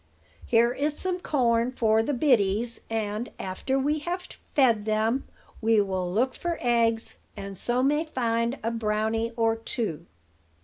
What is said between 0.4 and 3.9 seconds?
Here is some corn for the biddies; and, after